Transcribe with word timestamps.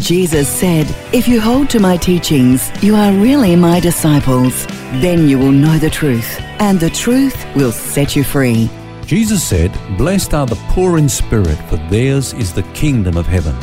Jesus 0.00 0.46
said, 0.46 0.86
If 1.14 1.26
you 1.26 1.40
hold 1.40 1.70
to 1.70 1.80
my 1.80 1.96
teachings, 1.96 2.70
you 2.82 2.94
are 2.94 3.12
really 3.12 3.56
my 3.56 3.80
disciples. 3.80 4.66
Then 5.00 5.26
you 5.26 5.38
will 5.38 5.52
know 5.52 5.78
the 5.78 5.88
truth, 5.88 6.38
and 6.60 6.78
the 6.78 6.90
truth 6.90 7.46
will 7.56 7.72
set 7.72 8.14
you 8.14 8.22
free. 8.22 8.68
Jesus 9.06 9.42
said, 9.42 9.72
Blessed 9.96 10.34
are 10.34 10.46
the 10.46 10.62
poor 10.68 10.98
in 10.98 11.08
spirit, 11.08 11.56
for 11.70 11.76
theirs 11.88 12.34
is 12.34 12.52
the 12.52 12.62
kingdom 12.74 13.16
of 13.16 13.26
heaven. 13.26 13.56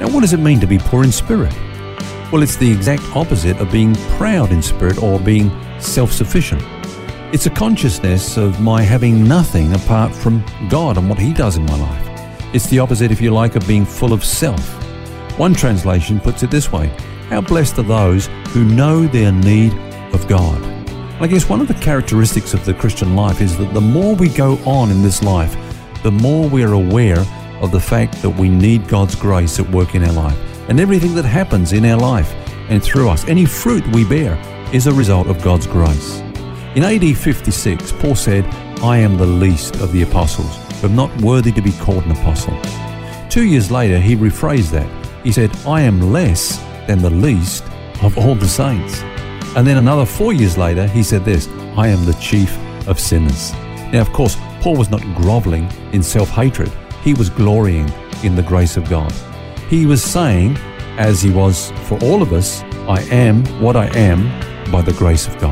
Now, 0.00 0.08
what 0.08 0.20
does 0.20 0.32
it 0.32 0.40
mean 0.40 0.58
to 0.60 0.66
be 0.66 0.78
poor 0.78 1.04
in 1.04 1.12
spirit? 1.12 1.54
Well, 2.32 2.42
it's 2.42 2.56
the 2.56 2.70
exact 2.70 3.02
opposite 3.14 3.58
of 3.58 3.70
being 3.70 3.94
proud 4.16 4.52
in 4.52 4.62
spirit 4.62 5.02
or 5.02 5.20
being 5.20 5.50
self 5.80 6.12
sufficient. 6.12 6.62
It's 7.34 7.44
a 7.44 7.50
consciousness 7.50 8.38
of 8.38 8.58
my 8.58 8.80
having 8.80 9.28
nothing 9.28 9.74
apart 9.74 10.14
from 10.14 10.42
God 10.70 10.96
and 10.96 11.10
what 11.10 11.18
He 11.18 11.34
does 11.34 11.58
in 11.58 11.66
my 11.66 11.76
life. 11.76 12.54
It's 12.54 12.68
the 12.68 12.78
opposite, 12.78 13.10
if 13.10 13.20
you 13.20 13.32
like, 13.32 13.54
of 13.54 13.68
being 13.68 13.84
full 13.84 14.14
of 14.14 14.24
self. 14.24 14.87
One 15.38 15.54
translation 15.54 16.18
puts 16.18 16.42
it 16.42 16.50
this 16.50 16.72
way 16.72 16.88
How 17.28 17.40
blessed 17.40 17.78
are 17.78 17.84
those 17.84 18.26
who 18.48 18.64
know 18.64 19.06
their 19.06 19.30
need 19.30 19.72
of 20.12 20.26
God. 20.26 20.60
I 21.22 21.28
guess 21.28 21.48
one 21.48 21.60
of 21.60 21.68
the 21.68 21.74
characteristics 21.74 22.54
of 22.54 22.64
the 22.64 22.74
Christian 22.74 23.14
life 23.14 23.40
is 23.40 23.56
that 23.58 23.72
the 23.72 23.80
more 23.80 24.16
we 24.16 24.30
go 24.30 24.58
on 24.66 24.90
in 24.90 25.00
this 25.00 25.22
life, 25.22 25.56
the 26.02 26.10
more 26.10 26.48
we 26.48 26.64
are 26.64 26.72
aware 26.72 27.20
of 27.60 27.70
the 27.70 27.78
fact 27.80 28.20
that 28.20 28.30
we 28.30 28.48
need 28.48 28.88
God's 28.88 29.14
grace 29.14 29.60
at 29.60 29.70
work 29.70 29.94
in 29.94 30.02
our 30.02 30.12
life. 30.12 30.36
And 30.68 30.80
everything 30.80 31.14
that 31.14 31.24
happens 31.24 31.72
in 31.72 31.84
our 31.84 31.98
life 31.98 32.32
and 32.68 32.82
through 32.82 33.08
us, 33.08 33.24
any 33.28 33.44
fruit 33.44 33.86
we 33.94 34.04
bear, 34.04 34.36
is 34.74 34.88
a 34.88 34.92
result 34.92 35.28
of 35.28 35.42
God's 35.42 35.68
grace. 35.68 36.18
In 36.74 36.82
AD 36.82 37.16
56, 37.16 37.92
Paul 37.92 38.16
said, 38.16 38.44
I 38.82 38.98
am 38.98 39.16
the 39.16 39.26
least 39.26 39.76
of 39.76 39.92
the 39.92 40.02
apostles, 40.02 40.58
but 40.82 40.90
not 40.90 41.16
worthy 41.20 41.52
to 41.52 41.62
be 41.62 41.72
called 41.72 42.04
an 42.06 42.10
apostle. 42.10 42.60
Two 43.30 43.44
years 43.44 43.70
later, 43.70 44.00
he 44.00 44.16
rephrased 44.16 44.72
that 44.72 45.07
he 45.28 45.32
said, 45.32 45.54
I 45.66 45.82
am 45.82 46.10
less 46.10 46.56
than 46.86 47.02
the 47.02 47.10
least 47.10 47.62
of 48.02 48.16
all 48.16 48.34
the 48.34 48.48
saints. 48.48 49.02
And 49.56 49.66
then 49.66 49.76
another 49.76 50.06
four 50.06 50.32
years 50.32 50.56
later, 50.56 50.86
he 50.86 51.02
said 51.02 51.22
this 51.22 51.48
I 51.76 51.88
am 51.88 52.06
the 52.06 52.14
chief 52.14 52.56
of 52.88 52.98
sinners. 52.98 53.52
Now, 53.92 54.00
of 54.00 54.10
course, 54.14 54.38
Paul 54.62 54.76
was 54.76 54.88
not 54.88 55.02
groveling 55.16 55.70
in 55.92 56.02
self 56.02 56.30
hatred, 56.30 56.72
he 57.02 57.12
was 57.12 57.28
glorying 57.28 57.92
in 58.24 58.36
the 58.36 58.42
grace 58.42 58.78
of 58.78 58.88
God. 58.88 59.12
He 59.68 59.84
was 59.84 60.02
saying, 60.02 60.56
as 60.96 61.20
he 61.20 61.28
was 61.28 61.72
for 61.82 62.02
all 62.02 62.22
of 62.22 62.32
us, 62.32 62.62
I 62.88 63.02
am 63.10 63.44
what 63.60 63.76
I 63.76 63.94
am 63.98 64.22
by 64.72 64.80
the 64.80 64.94
grace 64.94 65.26
of 65.26 65.38
God. 65.38 65.47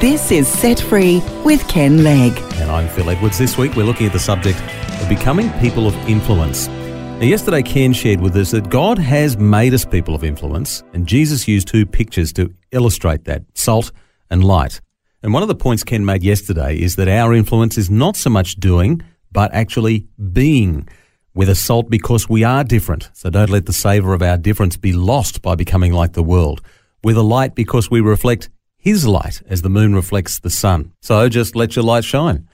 This 0.00 0.30
is 0.30 0.46
Set 0.46 0.78
Free 0.78 1.20
with 1.44 1.66
Ken 1.66 2.04
Legg. 2.04 2.32
And 2.60 2.70
I'm 2.70 2.86
Phil 2.86 3.10
Edwards. 3.10 3.36
This 3.36 3.58
week 3.58 3.74
we're 3.74 3.82
looking 3.82 4.06
at 4.06 4.12
the 4.12 4.20
subject 4.20 4.60
of 5.02 5.08
becoming 5.08 5.50
people 5.58 5.88
of 5.88 5.94
influence. 6.08 6.68
Now, 6.68 7.24
yesterday 7.24 7.64
Ken 7.64 7.92
shared 7.92 8.20
with 8.20 8.36
us 8.36 8.52
that 8.52 8.70
God 8.70 8.96
has 9.00 9.36
made 9.38 9.74
us 9.74 9.84
people 9.84 10.14
of 10.14 10.22
influence, 10.22 10.84
and 10.92 11.04
Jesus 11.04 11.48
used 11.48 11.66
two 11.66 11.84
pictures 11.84 12.32
to 12.34 12.54
illustrate 12.70 13.24
that 13.24 13.42
salt 13.54 13.90
and 14.30 14.44
light. 14.44 14.80
And 15.24 15.32
one 15.32 15.42
of 15.42 15.48
the 15.48 15.56
points 15.56 15.82
Ken 15.82 16.04
made 16.04 16.22
yesterday 16.22 16.78
is 16.78 16.94
that 16.94 17.08
our 17.08 17.34
influence 17.34 17.76
is 17.76 17.90
not 17.90 18.14
so 18.14 18.30
much 18.30 18.54
doing, 18.54 19.02
but 19.32 19.52
actually 19.52 20.06
being. 20.32 20.88
We're 21.34 21.46
the 21.46 21.56
salt 21.56 21.90
because 21.90 22.28
we 22.28 22.44
are 22.44 22.62
different, 22.62 23.10
so 23.14 23.30
don't 23.30 23.50
let 23.50 23.66
the 23.66 23.72
savour 23.72 24.14
of 24.14 24.22
our 24.22 24.36
difference 24.36 24.76
be 24.76 24.92
lost 24.92 25.42
by 25.42 25.56
becoming 25.56 25.92
like 25.92 26.12
the 26.12 26.22
world. 26.22 26.60
We're 27.02 27.16
the 27.16 27.24
light 27.24 27.56
because 27.56 27.90
we 27.90 28.00
reflect 28.00 28.48
his 28.78 29.06
light 29.06 29.42
as 29.46 29.62
the 29.62 29.68
moon 29.68 29.94
reflects 29.94 30.38
the 30.38 30.50
sun. 30.50 30.92
So 31.02 31.28
just 31.28 31.54
let 31.54 31.76
your 31.76 31.84
light 31.84 32.04
shine. 32.04 32.48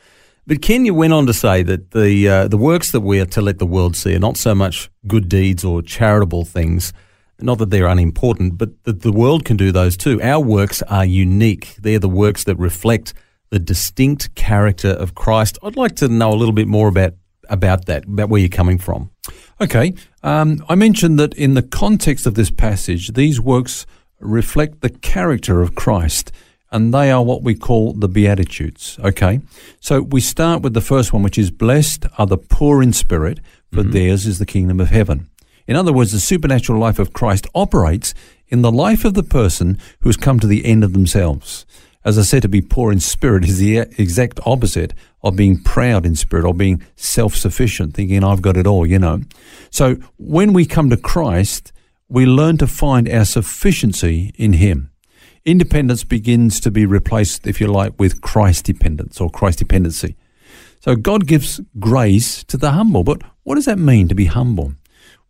But 0.47 0.61
Ken, 0.61 0.85
you 0.85 0.93
went 0.93 1.13
on 1.13 1.27
to 1.27 1.33
say 1.33 1.63
that 1.63 1.93
the 1.93 2.29
uh, 2.29 2.49
the 2.49 2.59
works 2.59 2.91
that 2.91 3.01
we 3.01 3.21
are 3.21 3.27
to 3.27 3.41
let 3.41 3.59
the 3.59 3.67
world 3.67 3.97
see 3.97 4.15
are 4.15 4.19
not 4.19 4.37
so 4.37 4.55
much 4.55 4.91
good 5.07 5.29
deeds 5.29 5.65
or 5.65 5.81
charitable 5.81 6.45
things, 6.45 6.93
not 7.41 7.59
that 7.59 7.71
they're 7.71 7.87
unimportant, 7.87 8.59
but 8.59 8.83
that 8.85 9.01
the 9.01 9.13
world 9.13 9.45
can 9.45 9.57
do 9.57 9.73
those 9.73 9.97
too. 9.97 10.21
Our 10.23 10.41
works 10.41 10.83
are 10.83 11.05
unique. 11.05 11.77
They're 11.81 11.99
the 11.99 12.11
works 12.11 12.45
that 12.45 12.57
reflect 12.57 13.15
the 13.49 13.59
distinct 13.59 14.35
character 14.35 14.91
of 14.91 15.15
Christ. 15.15 15.59
I'd 15.63 15.77
like 15.77 15.97
to 15.97 16.09
know 16.09 16.33
a 16.33 16.37
little 16.37 16.53
bit 16.53 16.69
more 16.69 16.89
about 16.89 17.15
about 17.49 17.87
that, 17.87 18.05
about 18.05 18.29
where 18.29 18.41
you're 18.41 18.49
coming 18.49 18.79
from. 18.79 19.11
Okay, 19.61 19.95
um, 20.23 20.63
I 20.69 20.75
mentioned 20.75 21.19
that 21.19 21.33
in 21.35 21.55
the 21.55 21.63
context 21.63 22.27
of 22.27 22.35
this 22.35 22.51
passage, 22.51 23.13
these 23.13 23.41
works 23.41 23.87
reflect 24.25 24.81
the 24.81 24.91
character 24.91 25.61
of 25.61 25.75
Christ, 25.75 26.33
and 26.71 26.93
they 26.93 27.11
are 27.11 27.23
what 27.23 27.43
we 27.43 27.55
call 27.55 27.93
the 27.93 28.09
Beatitudes. 28.09 28.99
Okay, 29.05 29.41
so 29.81 30.03
we 30.03 30.21
start 30.21 30.63
with 30.63 30.75
the 30.75 30.81
first 30.81 31.13
one, 31.13 31.23
which 31.23 31.39
is 31.39 31.51
Blessed 31.51 32.07
are 32.19 32.27
the 32.27 32.39
poor 32.39 32.83
in 32.83 32.93
spirit, 32.93 33.41
for 33.73 33.83
mm-hmm. 33.83 33.93
theirs 33.93 34.27
is 34.27 34.39
the 34.39 34.47
kingdom 34.47 34.81
of 34.81 34.91
heaven. 34.91 35.29
In 35.67 35.77
other 35.77 35.93
words, 35.93 36.13
the 36.13 36.21
supernatural 36.21 36.79
life 36.79 36.99
of 36.99 37.13
Christ 37.13 37.47
operates 37.55 38.15
in 38.49 38.63
the 38.63 38.73
life 38.73 39.05
of 39.05 39.15
the 39.15 39.23
person 39.23 39.79
who 40.01 40.09
has 40.09 40.17
come 40.17 40.39
to 40.41 40.47
the 40.47 40.65
end 40.67 40.85
of 40.85 40.93
themselves. 40.93 41.65
As 42.05 42.19
I 42.19 42.23
said, 42.23 42.43
to 42.43 42.49
be 42.49 42.61
poor 42.61 42.93
in 42.93 43.01
spirit 43.01 43.45
is 43.45 43.59
the 43.59 43.79
exact 43.79 44.39
opposite 44.45 44.93
of 45.23 45.37
being 45.37 45.63
proud 45.63 46.05
in 46.05 46.17
spirit 46.17 46.45
or 46.45 46.53
being 46.53 46.83
self 46.97 47.35
sufficient, 47.35 47.95
thinking 47.95 48.23
I've 48.23 48.43
got 48.43 48.59
it 48.59 48.67
all, 48.67 48.87
you 48.87 48.99
know. 48.99 49.23
So 49.71 49.97
when 50.19 50.53
we 50.53 50.67
come 50.67 50.91
to 50.91 50.99
Christ, 50.99 51.73
we 52.09 52.27
learn 52.27 52.57
to 52.59 52.67
find 52.67 53.09
our 53.09 53.25
sufficiency 53.25 54.33
in 54.37 54.55
Him. 54.55 54.91
Independence 55.45 56.05
begins 56.05 56.61
to 56.61 56.71
be 56.71 56.87
replaced, 56.87 57.47
if 57.47 57.61
you 57.61 57.67
like, 57.67 57.99
with 57.99 58.21
Christ 58.21 58.65
dependence 58.65 59.21
or 59.21 59.29
Christ 59.31 59.59
dependency. 59.59 60.17
So 60.81 60.97
God 60.97 61.27
gives 61.27 61.61
grace 61.79 62.45
to 62.45 62.57
the 62.57 62.73
humble. 62.73 63.05
But 63.05 63.23
what 63.43 63.57
does 63.57 63.65
that 63.65 63.79
mean 63.79 64.09
to 64.09 64.15
be 64.15 64.27
humble? 64.27 64.75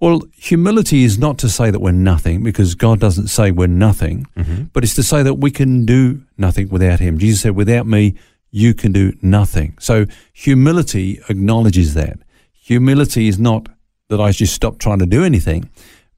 Well, 0.00 0.22
humility 0.36 1.04
is 1.04 1.18
not 1.18 1.38
to 1.38 1.48
say 1.48 1.70
that 1.70 1.80
we're 1.80 1.92
nothing, 1.92 2.42
because 2.42 2.74
God 2.74 3.00
doesn't 3.00 3.28
say 3.28 3.50
we're 3.50 3.68
nothing, 3.68 4.26
mm-hmm. 4.36 4.64
but 4.72 4.84
it's 4.84 4.94
to 4.96 5.02
say 5.02 5.22
that 5.22 5.34
we 5.34 5.50
can 5.50 5.86
do 5.86 6.22
nothing 6.36 6.68
without 6.68 7.00
Him. 7.00 7.18
Jesus 7.18 7.42
said, 7.42 7.56
Without 7.56 7.86
me, 7.86 8.14
you 8.50 8.74
can 8.74 8.92
do 8.92 9.12
nothing. 9.22 9.76
So 9.80 10.06
humility 10.32 11.20
acknowledges 11.28 11.94
that. 11.94 12.18
Humility 12.52 13.28
is 13.28 13.38
not 13.38 13.68
that 14.08 14.20
I 14.20 14.30
just 14.30 14.54
stop 14.54 14.78
trying 14.78 14.98
to 15.00 15.06
do 15.06 15.24
anything, 15.24 15.70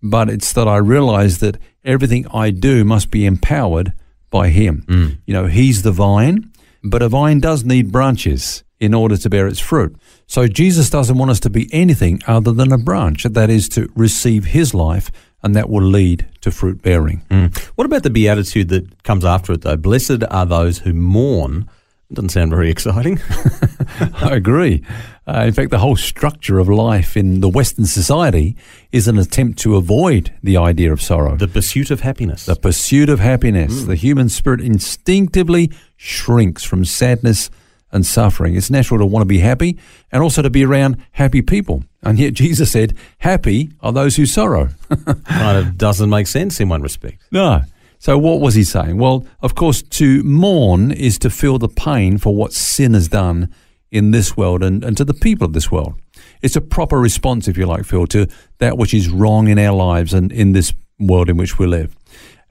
but 0.03 0.29
it's 0.29 0.53
that 0.53 0.69
I 0.69 0.77
realize 0.77 1.39
that 1.39 1.59
everything 1.85 2.27
I 2.33 2.51
do 2.51 2.85
must 2.85 3.11
be 3.11 3.27
empowered 3.27 3.93
by 4.31 4.49
Him. 4.49 4.85
Mm. 4.89 5.19
You 5.27 5.35
know, 5.35 5.47
He's 5.47 5.83
the 5.83 5.93
vine, 5.93 6.53
but 6.83 7.03
a 7.03 7.09
vine 7.09 7.41
does 7.41 7.65
need 7.65 7.93
branches 7.93 8.65
in 8.79 8.93
order 8.93 9.17
to 9.17 9.31
bear 9.31 9.47
its 9.47 9.61
fruit. 9.61 9.97
So 10.27 10.47
Jesus 10.47 10.91
doesn't 10.91 11.17
want 11.17 11.31
us 11.31 11.41
to 11.41 11.51
be 11.51 11.69
anything 11.73 12.21
other 12.27 12.53
than 12.53 12.73
a 12.73 12.79
branch, 12.79 13.23
that 13.25 13.49
is 13.49 13.69
to 13.71 13.91
receive 13.95 14.47
His 14.47 14.75
life, 14.75 15.11
and 15.43 15.55
that 15.55 15.71
will 15.71 15.85
lead 15.85 16.27
to 16.43 16.51
fruit 16.51 16.83
bearing. 16.83 17.23
Mm. 17.31 17.57
What 17.77 17.85
about 17.85 18.03
the 18.03 18.11
beatitude 18.11 18.69
that 18.69 19.03
comes 19.03 19.25
after 19.25 19.53
it, 19.53 19.63
though? 19.63 19.77
Blessed 19.77 20.25
are 20.31 20.47
those 20.47 20.79
who 20.81 20.93
mourn, 20.93 21.69
doesn't 22.13 22.29
sound 22.29 22.51
very 22.51 22.71
exciting. 22.71 23.21
I 24.15 24.37
agree. 24.37 24.85
Uh, 25.27 25.45
in 25.47 25.53
fact, 25.53 25.71
the 25.71 25.79
whole 25.79 25.97
structure 25.97 26.59
of 26.59 26.69
life 26.69 27.17
in 27.17 27.41
the 27.41 27.49
Western 27.49 27.85
society 27.85 28.57
is 28.93 29.09
an 29.09 29.19
attempt 29.19 29.59
to 29.61 29.75
avoid 29.75 30.33
the 30.43 30.57
idea 30.57 30.93
of 30.93 31.03
sorrow. 31.03 31.37
The 31.37 31.49
pursuit 31.49 31.91
of 31.91 32.01
happiness. 32.01 32.47
The 32.47 32.55
pursuit 32.55 33.09
of 33.09 33.19
happiness. 33.19 33.83
Mm. 33.83 33.87
The 33.89 33.97
human 33.97 34.29
spirit 34.29 34.61
instinctively 34.61 35.73
shrinks 35.97 36.63
from 36.63 36.85
sadness 36.85 37.51
and 37.91 38.07
suffering. 38.07 38.55
It's 38.55 38.71
natural 38.71 39.01
to 39.01 39.07
want 39.07 39.23
to 39.23 39.27
be 39.27 39.39
happy 39.39 39.79
and 40.13 40.23
also 40.23 40.43
to 40.43 40.51
be 40.51 40.65
around 40.65 41.05
happy 41.13 41.43
people. 41.43 41.83
And 42.03 42.19
yet 42.19 42.35
Jesus 42.35 42.71
said, 42.71 42.95
Happy 43.19 43.73
are 43.81 43.93
those 43.93 44.15
who 44.15 44.27
sorrow. 44.27 44.69
kind 45.25 45.59
of 45.59 45.77
doesn't 45.77 46.11
make 46.11 46.29
sense 46.29 46.61
in 46.61 46.69
one 46.69 46.83
respect. 46.83 47.23
No. 47.33 47.63
So, 47.99 48.19
what 48.19 48.41
was 48.41 48.55
he 48.55 48.65
saying? 48.65 48.99
Well, 48.99 49.27
of 49.41 49.55
course, 49.55 49.83
to 49.83 50.23
mourn 50.23 50.93
is 50.93 51.19
to 51.21 51.31
feel 51.31 51.59
the 51.59 51.69
pain 51.69 52.19
for 52.19 52.35
what 52.35 52.53
sin 52.53 52.95
has 52.95 53.09
done 53.09 53.53
in 53.91 54.11
this 54.11 54.37
world 54.37 54.63
and, 54.63 54.85
and 54.85 54.97
to 54.97 55.05
the 55.05 55.15
people 55.15 55.47
of 55.47 55.53
this 55.53 55.71
world. 55.71 55.95
It's 56.43 56.57
a 56.57 56.61
proper 56.61 56.99
response, 56.99 57.49
if 57.49 57.57
you 57.57 57.67
like, 57.67 57.85
Phil, 57.85 58.07
to 58.09 58.27
that 58.59 58.77
which 58.77 58.93
is 58.93 59.09
wrong 59.09 59.49
in 59.49 59.59
our 59.59 59.75
lives 59.75 60.13
and 60.13 60.33
in 60.33 60.53
this 60.53 60.75
world 60.99 61.31
in 61.31 61.37
which 61.37 61.59
we 61.59 61.67
live. 61.67 61.97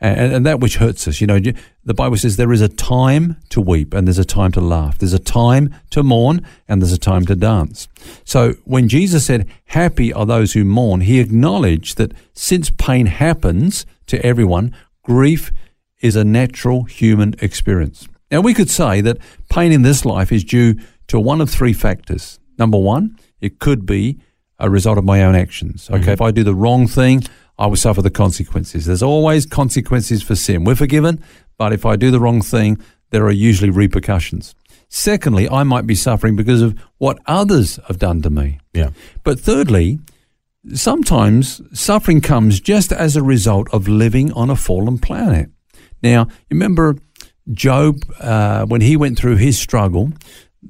and, 0.02 0.34
and 0.34 0.46
that 0.46 0.60
which 0.60 0.78
hurts 0.78 1.08
us. 1.08 1.22
You 1.22 1.28
know, 1.28 1.40
the 1.84 1.94
Bible 1.94 2.18
says 2.18 2.36
there 2.36 2.52
is 2.52 2.62
a 2.62 2.68
time 2.68 3.38
to 3.50 3.62
weep 3.62 3.94
and 3.94 4.08
there's 4.08 4.20
a 4.20 4.26
time 4.26 4.52
to 4.54 4.62
laugh. 4.62 4.98
There's 4.98 5.14
a 5.14 5.20
time 5.20 5.74
to 5.92 6.04
mourn 6.04 6.46
and 6.68 6.82
there's 6.82 6.92
a 6.92 6.98
time 6.98 7.26
to 7.28 7.36
dance. 7.36 7.88
So 8.24 8.54
when 8.66 8.90
Jesus 8.90 9.26
said, 9.26 9.48
Happy 9.66 10.12
are 10.12 10.26
those 10.26 10.54
who 10.54 10.64
mourn, 10.66 11.02
he 11.02 11.20
acknowledged 11.20 11.98
that 11.98 12.14
since 12.34 12.70
pain 12.70 13.06
happens 13.06 13.86
to 14.08 14.24
everyone, 14.26 14.76
grief 15.06 15.52
is 16.02 16.16
a 16.16 16.26
natural 16.26 16.84
human 16.84 17.36
experience. 17.40 18.08
Now, 18.32 18.42
we 18.42 18.54
could 18.54 18.70
say 18.70 19.02
that 19.02 19.18
pain 19.50 19.72
in 19.72 19.84
this 19.84 20.04
life 20.04 20.32
is 20.32 20.44
due 20.44 20.76
to 21.08 21.20
one 21.20 21.40
of 21.40 21.50
three 21.50 21.74
factors. 21.74 22.40
Number 22.58 22.78
one, 22.78 23.18
it 23.40 23.60
could 23.60 23.86
be 23.86 24.20
a 24.60 24.70
result 24.70 24.98
of 24.98 25.06
my 25.06 25.24
own 25.24 25.36
actions. 25.36 25.90
Okay, 25.90 26.02
mm-hmm. 26.02 26.10
if 26.10 26.22
I 26.22 26.32
do 26.32 26.44
the 26.44 26.56
wrong 26.56 26.88
thing, 26.88 27.24
I 27.58 27.68
will 27.68 27.76
suffer 27.76 28.02
the 28.02 28.10
consequences. 28.10 28.86
There's 28.86 29.04
always 29.04 29.46
consequences 29.46 30.24
for 30.24 30.36
sin. 30.36 30.64
We're 30.64 30.76
forgiven, 30.76 31.24
but 31.58 31.72
if 31.72 31.86
I 31.86 31.96
do 31.96 32.12
the 32.12 32.20
wrong 32.20 32.42
thing, 32.42 32.78
there 33.12 33.26
are 33.26 33.32
usually 33.32 33.70
repercussions. 33.70 34.56
Secondly, 34.90 35.48
I 35.50 35.64
might 35.64 35.88
be 35.88 35.96
suffering 35.96 36.36
because 36.36 36.62
of 36.62 36.78
what 36.98 37.20
others 37.28 37.80
have 37.88 38.00
done 38.00 38.22
to 38.24 38.30
me. 38.30 38.60
Yeah. 38.74 38.90
But 39.24 39.40
thirdly, 39.40 40.00
sometimes 40.74 41.62
suffering 41.74 42.22
comes 42.22 42.60
just 42.60 42.92
as 42.92 43.16
a 43.16 43.24
result 43.24 43.68
of 43.74 43.88
living 43.88 44.32
on 44.34 44.50
a 44.50 44.56
fallen 44.56 44.98
planet. 44.98 45.50
Now, 46.02 46.28
remember 46.50 46.96
Job, 47.52 47.98
uh, 48.20 48.66
when 48.66 48.82
he 48.82 48.98
went 48.98 49.18
through 49.18 49.36
his 49.38 49.60
struggle, 49.60 50.12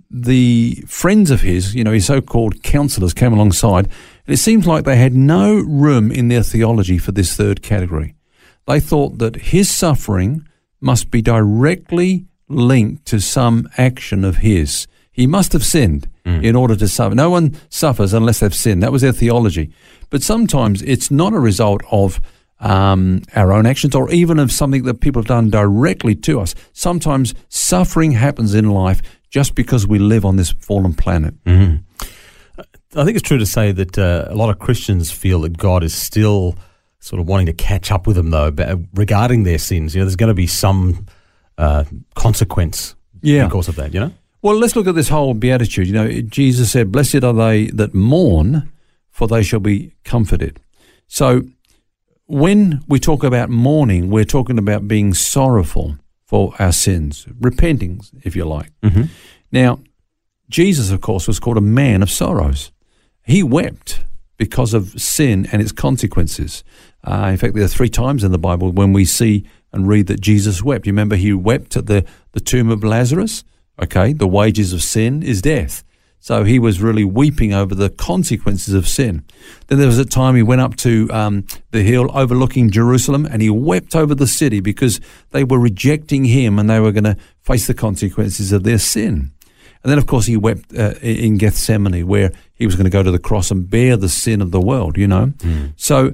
the 0.09 0.83
friends 0.87 1.31
of 1.31 1.41
his, 1.41 1.73
you 1.73 1.83
know, 1.83 1.91
his 1.91 2.05
so 2.05 2.21
called 2.21 2.63
counselors 2.63 3.13
came 3.13 3.33
alongside, 3.33 3.85
and 4.25 4.33
it 4.33 4.37
seems 4.37 4.67
like 4.67 4.83
they 4.83 4.97
had 4.97 5.13
no 5.13 5.55
room 5.55 6.11
in 6.11 6.27
their 6.27 6.43
theology 6.43 6.97
for 6.97 7.11
this 7.11 7.35
third 7.35 7.61
category. 7.61 8.15
They 8.67 8.79
thought 8.79 9.19
that 9.19 9.35
his 9.35 9.69
suffering 9.69 10.47
must 10.81 11.11
be 11.11 11.21
directly 11.21 12.25
linked 12.49 13.05
to 13.05 13.19
some 13.19 13.69
action 13.77 14.23
of 14.23 14.37
his. 14.37 14.87
He 15.15 15.27
must 15.27 15.53
have 15.53 15.63
sinned 15.63 16.09
mm. 16.25 16.43
in 16.43 16.57
order 16.57 16.75
to 16.75 16.89
suffer. 16.89 17.15
No 17.15 17.29
one 17.29 17.55
suffers 17.69 18.11
unless 18.11 18.41
they've 18.41 18.53
sinned. 18.53 18.83
That 18.83 18.91
was 18.91 19.01
their 19.01 19.13
theology. 19.13 19.71
But 20.09 20.23
sometimes 20.23 20.81
it's 20.81 21.09
not 21.09 21.31
a 21.31 21.39
result 21.39 21.81
of 21.89 22.19
um, 22.59 23.21
our 23.33 23.53
own 23.53 23.65
actions 23.65 23.95
or 23.95 24.11
even 24.11 24.39
of 24.39 24.51
something 24.51 24.83
that 24.83 24.99
people 24.99 25.21
have 25.21 25.27
done 25.27 25.49
directly 25.49 26.15
to 26.15 26.41
us. 26.41 26.53
Sometimes 26.73 27.33
suffering 27.47 28.11
happens 28.11 28.53
in 28.53 28.69
life 28.71 29.01
just 29.29 29.55
because 29.55 29.87
we 29.87 29.99
live 29.99 30.25
on 30.25 30.35
this 30.35 30.51
fallen 30.51 30.93
planet. 30.93 31.41
Mm-hmm. 31.45 31.77
I 32.97 33.05
think 33.05 33.15
it's 33.15 33.27
true 33.27 33.37
to 33.37 33.45
say 33.45 33.71
that 33.71 33.97
uh, 33.97 34.25
a 34.27 34.35
lot 34.35 34.49
of 34.49 34.59
Christians 34.59 35.11
feel 35.11 35.39
that 35.41 35.57
God 35.57 35.81
is 35.81 35.93
still 35.93 36.57
sort 36.99 37.21
of 37.21 37.27
wanting 37.27 37.45
to 37.45 37.53
catch 37.53 37.89
up 37.89 38.05
with 38.05 38.17
them, 38.17 38.31
though, 38.31 38.51
regarding 38.93 39.43
their 39.43 39.59
sins. 39.59 39.95
You 39.95 40.01
know, 40.01 40.05
there's 40.05 40.17
going 40.17 40.27
to 40.27 40.33
be 40.33 40.47
some 40.47 41.05
uh, 41.57 41.85
consequence 42.15 42.95
yeah. 43.21 43.45
because 43.45 43.69
of 43.69 43.77
that, 43.77 43.93
you 43.93 44.01
know? 44.01 44.11
Well, 44.45 44.59
let's 44.59 44.75
look 44.75 44.85
at 44.85 44.93
this 44.93 45.09
whole 45.09 45.33
beatitude. 45.33 45.87
You 45.87 45.93
know, 45.93 46.21
Jesus 46.21 46.71
said, 46.71 46.91
Blessed 46.91 47.23
are 47.23 47.33
they 47.33 47.65
that 47.71 47.95
mourn, 47.95 48.71
for 49.09 49.27
they 49.27 49.41
shall 49.41 49.59
be 49.59 49.95
comforted. 50.03 50.59
So 51.07 51.45
when 52.27 52.83
we 52.87 52.99
talk 52.99 53.23
about 53.23 53.49
mourning, 53.49 54.11
we're 54.11 54.23
talking 54.23 54.59
about 54.59 54.87
being 54.87 55.15
sorrowful 55.15 55.97
for 56.27 56.53
our 56.59 56.71
sins, 56.71 57.25
repenting, 57.41 58.01
if 58.21 58.35
you 58.35 58.45
like. 58.45 58.71
Mm-hmm. 58.83 59.05
Now, 59.51 59.79
Jesus, 60.47 60.91
of 60.91 61.01
course, 61.01 61.27
was 61.27 61.39
called 61.39 61.57
a 61.57 61.61
man 61.61 62.03
of 62.03 62.11
sorrows. 62.11 62.71
He 63.23 63.41
wept 63.41 64.03
because 64.37 64.75
of 64.75 65.01
sin 65.01 65.47
and 65.51 65.59
its 65.59 65.71
consequences. 65.71 66.63
Uh, 67.03 67.29
in 67.31 67.37
fact, 67.37 67.55
there 67.55 67.63
are 67.63 67.67
three 67.67 67.89
times 67.89 68.23
in 68.23 68.31
the 68.31 68.37
Bible 68.37 68.71
when 68.71 68.93
we 68.93 69.05
see 69.05 69.43
and 69.73 69.87
read 69.87 70.05
that 70.05 70.21
Jesus 70.21 70.61
wept. 70.61 70.85
You 70.85 70.93
remember 70.93 71.15
he 71.15 71.33
wept 71.33 71.75
at 71.75 71.87
the, 71.87 72.05
the 72.33 72.39
tomb 72.39 72.69
of 72.69 72.83
Lazarus? 72.83 73.43
Okay, 73.81 74.13
the 74.13 74.27
wages 74.27 74.73
of 74.73 74.81
sin 74.81 75.21
is 75.23 75.41
death. 75.41 75.83
So 76.25 76.43
he 76.43 76.57
was 76.57 76.81
really 76.81 77.03
weeping 77.03 77.53
over 77.53 77.75
the 77.75 77.91
consequences 77.91 78.73
of 78.73 78.87
sin. 78.87 79.23
Then 79.67 79.77
there 79.77 79.85
was 79.85 79.99
a 79.99 80.05
time 80.05 80.35
he 80.35 80.41
went 80.41 80.59
up 80.59 80.75
to 80.77 81.07
um, 81.11 81.45
the 81.69 81.83
hill 81.83 82.09
overlooking 82.17 82.71
Jerusalem 82.71 83.27
and 83.29 83.43
he 83.43 83.49
wept 83.51 83.95
over 83.95 84.15
the 84.15 84.25
city 84.25 84.59
because 84.59 84.99
they 85.31 85.43
were 85.43 85.59
rejecting 85.59 86.25
him 86.25 86.57
and 86.57 86.67
they 86.67 86.79
were 86.79 86.91
going 86.91 87.03
to 87.03 87.17
face 87.43 87.67
the 87.67 87.75
consequences 87.75 88.51
of 88.51 88.63
their 88.63 88.79
sin. 88.79 89.33
And 89.83 89.91
then, 89.91 89.99
of 89.99 90.07
course, 90.07 90.25
he 90.25 90.35
wept 90.35 90.75
uh, 90.75 90.95
in 90.99 91.37
Gethsemane 91.37 92.07
where 92.07 92.31
he 92.55 92.65
was 92.65 92.73
going 92.73 92.85
to 92.85 92.89
go 92.89 93.03
to 93.03 93.11
the 93.11 93.19
cross 93.19 93.51
and 93.51 93.69
bear 93.69 93.95
the 93.95 94.09
sin 94.09 94.41
of 94.41 94.49
the 94.49 94.59
world, 94.59 94.97
you 94.97 95.05
know. 95.05 95.27
Mm. 95.37 95.73
So 95.75 96.13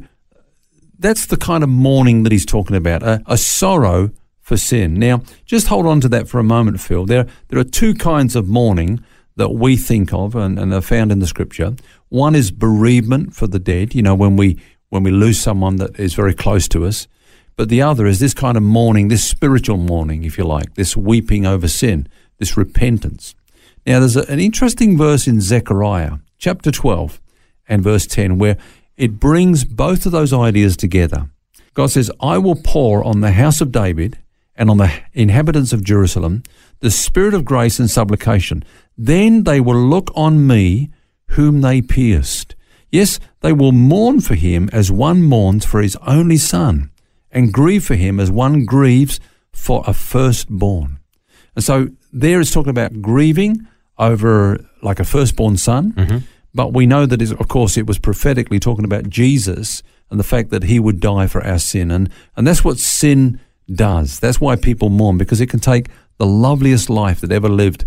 that's 1.00 1.26
the 1.28 1.38
kind 1.38 1.64
of 1.64 1.70
mourning 1.70 2.24
that 2.24 2.34
he's 2.34 2.46
talking 2.46 2.76
about, 2.76 3.02
a, 3.02 3.24
a 3.28 3.38
sorrow 3.38 4.12
for 4.42 4.58
sin. 4.58 4.96
Now, 4.96 5.22
just 5.46 5.68
hold 5.68 5.86
on 5.86 6.02
to 6.02 6.10
that 6.10 6.28
for 6.28 6.40
a 6.40 6.44
moment, 6.44 6.82
Phil. 6.82 7.06
There, 7.06 7.28
there 7.48 7.60
are 7.60 7.64
two 7.64 7.94
kinds 7.94 8.36
of 8.36 8.50
mourning 8.50 9.04
that 9.36 9.50
we 9.50 9.78
think 9.78 10.14
of 10.14 10.36
and, 10.36 10.60
and 10.60 10.74
are 10.74 10.82
found 10.82 11.12
in 11.12 11.20
the 11.20 11.28
scripture. 11.28 11.76
One 12.10 12.36
is 12.36 12.52
bereavement 12.52 13.34
for 13.36 13.48
the 13.48 13.60
dead, 13.60 13.96
you 13.96 14.02
know, 14.02 14.16
when 14.16 14.36
we 14.36 14.60
when 14.90 15.04
we 15.04 15.12
lose 15.12 15.40
someone 15.40 15.78
that 15.78 15.98
is 15.98 16.14
very 16.14 16.34
close 16.34 16.68
to 16.68 16.86
us. 16.86 17.08
But 17.56 17.70
the 17.70 17.82
other 17.82 18.06
is 18.06 18.20
this 18.20 18.34
kind 18.34 18.58
of 18.58 18.64
mourning, 18.64 19.08
this 19.08 19.24
spiritual 19.24 19.78
mourning, 19.78 20.26
if 20.26 20.38
you 20.38 20.44
like, 20.44 20.74
this 20.74 20.98
weeping 20.98 21.46
over 21.46 21.70
sin, 21.70 22.10
this 22.40 22.58
repentance. 22.58 23.34
Now, 23.86 24.00
there's 24.00 24.18
a, 24.18 24.30
an 24.30 24.40
interesting 24.40 24.98
verse 24.98 25.28
in 25.28 25.40
Zechariah 25.40 26.18
chapter 26.38 26.72
12 26.72 27.22
and 27.70 27.82
verse 27.82 28.06
10 28.06 28.38
where 28.38 28.58
it 28.98 29.20
brings 29.20 29.64
both 29.64 30.06
of 30.06 30.12
those 30.12 30.34
ideas 30.34 30.76
together. 30.76 31.30
God 31.74 31.92
says, 31.92 32.12
I 32.20 32.38
will 32.38 32.58
pour 32.58 33.04
on 33.04 33.22
the 33.22 33.32
house 33.32 33.62
of 33.62 33.72
David 33.72 34.20
and 34.62 34.70
on 34.70 34.78
the 34.78 34.94
inhabitants 35.14 35.74
of 35.74 35.84
Jerusalem 35.84 36.44
the 36.82 36.92
spirit 36.92 37.34
of 37.34 37.44
grace 37.44 37.80
and 37.80 37.90
supplication. 37.90 38.64
Then 38.96 39.44
they 39.44 39.60
will 39.60 39.76
look 39.76 40.12
on 40.14 40.46
me 40.46 40.92
whom 41.30 41.62
they 41.62 41.82
pierced. 41.82 42.56
Yes, 42.92 43.20
they 43.40 43.54
will 43.54 43.72
mourn 43.72 44.22
for 44.22 44.36
him 44.36 44.70
as 44.72 44.92
one 44.92 45.24
mourns 45.24 45.66
for 45.66 45.82
his 45.82 45.98
only 46.06 46.38
son, 46.38 46.92
and 47.32 47.52
grieve 47.52 47.84
for 47.84 47.96
him 47.96 48.20
as 48.20 48.30
one 48.30 48.66
grieves 48.66 49.20
for 49.52 49.84
a 49.88 49.94
firstborn. 49.94 51.00
And 51.56 51.64
so 51.64 51.88
there 52.14 52.40
is 52.40 52.52
talking 52.52 52.70
about 52.70 53.02
grieving 53.02 53.66
over 53.98 54.64
like 54.84 55.00
a 55.00 55.06
firstborn 55.06 55.58
son, 55.58 55.94
mm-hmm. 55.94 56.18
but 56.54 56.72
we 56.72 56.86
know 56.86 57.08
that, 57.08 57.20
of 57.20 57.48
course, 57.48 57.78
it 57.78 57.88
was 57.88 57.98
prophetically 57.98 58.60
talking 58.60 58.86
about 58.86 59.10
Jesus 59.10 59.82
and 60.12 60.20
the 60.20 60.24
fact 60.24 60.52
that 60.52 60.64
he 60.64 60.80
would 60.80 61.00
die 61.00 61.26
for 61.26 61.44
our 61.44 61.58
sin. 61.58 61.90
And, 61.90 62.12
and 62.36 62.46
that's 62.46 62.64
what 62.64 62.78
sin 62.78 63.40
does. 63.76 64.20
That's 64.20 64.42
why 64.42 64.56
people 64.56 64.90
mourn, 64.90 65.18
because 65.18 65.42
it 65.42 65.50
can 65.50 65.60
take 65.60 65.88
the 66.18 66.26
loveliest 66.26 66.90
life 66.90 67.22
that 67.22 67.32
ever 67.32 67.50
lived 67.50 67.86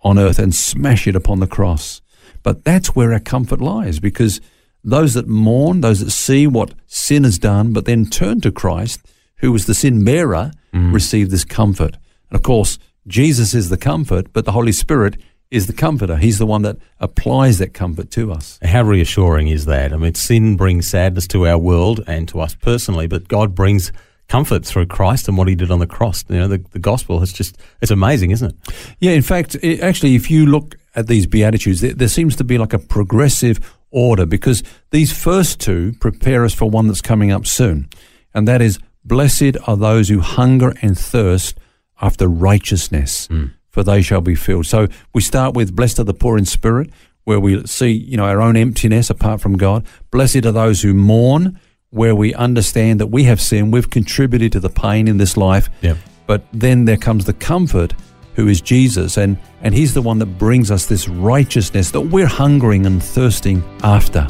on 0.00 0.18
earth 0.18 0.38
and 0.38 0.54
smash 0.54 1.06
it 1.06 1.16
upon 1.16 1.40
the 1.40 1.46
cross. 1.46 2.00
But 2.42 2.64
that's 2.64 2.94
where 2.94 3.12
our 3.12 3.20
comfort 3.20 3.60
lies 3.60 4.00
because 4.00 4.40
those 4.84 5.14
that 5.14 5.26
mourn, 5.26 5.80
those 5.80 6.00
that 6.00 6.10
see 6.10 6.46
what 6.46 6.74
sin 6.86 7.24
has 7.24 7.38
done, 7.38 7.72
but 7.72 7.86
then 7.86 8.06
turn 8.06 8.40
to 8.42 8.52
Christ, 8.52 9.00
who 9.36 9.50
was 9.50 9.66
the 9.66 9.74
sin 9.74 10.04
bearer, 10.04 10.52
mm. 10.72 10.92
receive 10.92 11.30
this 11.30 11.44
comfort. 11.44 11.96
And 12.30 12.36
of 12.36 12.42
course, 12.42 12.78
Jesus 13.06 13.54
is 13.54 13.70
the 13.70 13.76
comfort, 13.78 14.32
but 14.32 14.44
the 14.44 14.52
Holy 14.52 14.72
Spirit 14.72 15.16
is 15.50 15.66
the 15.66 15.72
comforter. 15.72 16.16
He's 16.16 16.38
the 16.38 16.46
one 16.46 16.62
that 16.62 16.78
applies 17.00 17.58
that 17.58 17.72
comfort 17.74 18.10
to 18.12 18.32
us. 18.32 18.58
How 18.62 18.82
reassuring 18.82 19.48
is 19.48 19.66
that? 19.66 19.92
I 19.92 19.96
mean, 19.96 20.14
sin 20.14 20.56
brings 20.56 20.88
sadness 20.88 21.26
to 21.28 21.46
our 21.46 21.58
world 21.58 22.02
and 22.06 22.28
to 22.28 22.40
us 22.40 22.54
personally, 22.54 23.06
but 23.06 23.28
God 23.28 23.54
brings 23.54 23.92
comfort 24.28 24.64
through 24.64 24.86
Christ 24.86 25.28
and 25.28 25.36
what 25.36 25.48
he 25.48 25.54
did 25.54 25.70
on 25.70 25.78
the 25.78 25.86
cross. 25.86 26.24
You 26.28 26.36
know, 26.36 26.48
the, 26.48 26.58
the 26.72 26.78
gospel 26.78 27.22
is 27.22 27.32
just, 27.32 27.58
it's 27.80 27.90
amazing, 27.90 28.30
isn't 28.30 28.50
it? 28.50 28.94
Yeah, 29.00 29.12
in 29.12 29.22
fact, 29.22 29.54
it, 29.56 29.80
actually, 29.80 30.14
if 30.14 30.30
you 30.30 30.46
look 30.46 30.76
at 30.94 31.06
these 31.06 31.26
Beatitudes, 31.26 31.80
there, 31.80 31.92
there 31.92 32.08
seems 32.08 32.36
to 32.36 32.44
be 32.44 32.58
like 32.58 32.72
a 32.72 32.78
progressive 32.78 33.76
order 33.90 34.26
because 34.26 34.62
these 34.90 35.12
first 35.12 35.60
two 35.60 35.92
prepare 36.00 36.44
us 36.44 36.54
for 36.54 36.68
one 36.68 36.86
that's 36.86 37.02
coming 37.02 37.30
up 37.30 37.46
soon. 37.46 37.88
And 38.32 38.48
that 38.48 38.60
is, 38.60 38.78
blessed 39.04 39.56
are 39.66 39.76
those 39.76 40.08
who 40.08 40.20
hunger 40.20 40.74
and 40.82 40.98
thirst 40.98 41.58
after 42.00 42.26
righteousness, 42.26 43.28
mm. 43.28 43.52
for 43.70 43.84
they 43.84 44.02
shall 44.02 44.20
be 44.20 44.34
filled. 44.34 44.66
So 44.66 44.88
we 45.12 45.20
start 45.20 45.54
with, 45.54 45.76
blessed 45.76 46.00
are 46.00 46.04
the 46.04 46.14
poor 46.14 46.36
in 46.38 46.44
spirit, 46.44 46.90
where 47.24 47.40
we 47.40 47.64
see, 47.66 47.90
you 47.90 48.16
know, 48.16 48.26
our 48.26 48.42
own 48.42 48.56
emptiness 48.56 49.10
apart 49.10 49.40
from 49.40 49.56
God. 49.56 49.86
Blessed 50.10 50.44
are 50.44 50.52
those 50.52 50.82
who 50.82 50.92
mourn, 50.92 51.58
where 51.94 52.14
we 52.14 52.34
understand 52.34 52.98
that 52.98 53.06
we 53.06 53.22
have 53.22 53.40
sinned, 53.40 53.72
we've 53.72 53.88
contributed 53.88 54.50
to 54.50 54.58
the 54.58 54.68
pain 54.68 55.06
in 55.06 55.16
this 55.16 55.36
life. 55.36 55.70
Yep. 55.80 55.96
But 56.26 56.42
then 56.52 56.86
there 56.86 56.96
comes 56.96 57.24
the 57.24 57.32
comfort, 57.32 57.94
who 58.34 58.48
is 58.48 58.60
Jesus, 58.60 59.16
and, 59.16 59.38
and 59.62 59.72
He's 59.72 59.94
the 59.94 60.02
one 60.02 60.18
that 60.18 60.26
brings 60.26 60.72
us 60.72 60.86
this 60.86 61.08
righteousness 61.08 61.92
that 61.92 62.00
we're 62.00 62.26
hungering 62.26 62.84
and 62.84 63.00
thirsting 63.00 63.62
after. 63.84 64.26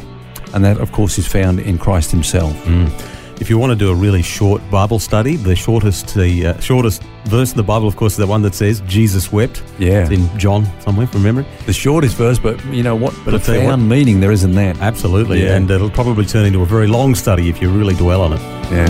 And 0.52 0.62
that, 0.62 0.78
of 0.78 0.92
course, 0.92 1.18
is 1.18 1.26
found 1.26 1.58
in 1.58 1.78
Christ 1.78 2.10
Himself. 2.10 2.52
Mm. 2.64 3.13
If 3.44 3.50
you 3.50 3.58
want 3.58 3.72
to 3.72 3.76
do 3.76 3.90
a 3.90 3.94
really 3.94 4.22
short 4.22 4.62
Bible 4.70 4.98
study, 4.98 5.36
the 5.36 5.54
shortest 5.54 6.14
the 6.14 6.46
uh, 6.46 6.60
shortest 6.60 7.02
verse 7.26 7.50
in 7.50 7.58
the 7.58 7.62
Bible, 7.62 7.86
of 7.86 7.94
course, 7.94 8.14
is 8.14 8.16
the 8.16 8.26
one 8.26 8.40
that 8.40 8.54
says 8.54 8.80
Jesus 8.86 9.30
wept. 9.30 9.62
Yeah, 9.78 10.04
it's 10.04 10.12
in 10.12 10.38
John 10.38 10.64
somewhere 10.80 11.06
from 11.06 11.24
memory. 11.24 11.44
The 11.66 11.74
shortest 11.74 12.16
verse, 12.16 12.38
but 12.38 12.64
you 12.64 12.82
know 12.82 12.96
what 12.96 13.12
but 13.22 13.32
profound 13.32 13.66
one 13.66 13.86
meaning 13.86 14.20
there 14.20 14.32
isn't 14.32 14.52
that. 14.52 14.78
Absolutely, 14.78 15.44
yeah. 15.44 15.56
and 15.56 15.70
it'll 15.70 15.90
probably 15.90 16.24
turn 16.24 16.46
into 16.46 16.62
a 16.62 16.64
very 16.64 16.86
long 16.86 17.14
study 17.14 17.50
if 17.50 17.60
you 17.60 17.68
really 17.68 17.94
dwell 17.96 18.22
on 18.22 18.32
it. 18.32 18.40
Yeah. 18.72 18.88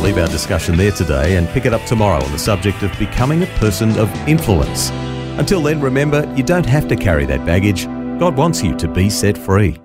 leave 0.00 0.16
our 0.16 0.28
discussion 0.28 0.76
there 0.76 0.92
today 0.92 1.36
and 1.36 1.48
pick 1.48 1.66
it 1.66 1.74
up 1.74 1.84
tomorrow 1.86 2.24
on 2.24 2.32
the 2.32 2.38
subject 2.38 2.82
of 2.84 2.96
becoming 3.00 3.42
a 3.42 3.46
person 3.58 3.98
of 3.98 4.08
influence. 4.28 4.92
Until 5.38 5.62
then, 5.62 5.80
remember, 5.80 6.32
you 6.36 6.42
don't 6.42 6.66
have 6.66 6.88
to 6.88 6.96
carry 6.96 7.24
that 7.26 7.44
baggage. 7.46 7.86
God 8.18 8.36
wants 8.36 8.62
you 8.62 8.76
to 8.76 8.88
be 8.88 9.10
set 9.10 9.36
free. 9.36 9.80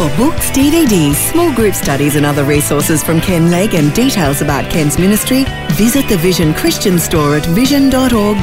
For 0.00 0.08
books, 0.16 0.50
DVDs, 0.50 1.14
small 1.30 1.52
group 1.54 1.74
studies, 1.74 2.16
and 2.16 2.24
other 2.24 2.44
resources 2.44 3.02
from 3.02 3.20
Ken 3.20 3.50
Legg 3.50 3.74
and 3.74 3.92
details 3.92 4.40
about 4.40 4.70
Ken's 4.70 4.98
ministry, 4.98 5.44
visit 5.72 6.08
the 6.08 6.16
Vision 6.16 6.54
Christian 6.54 6.98
store 6.98 7.36
at 7.36 7.44
vision.org.au. 7.46 8.36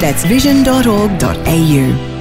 That's 0.00 0.24
vision.org.au. 0.24 2.11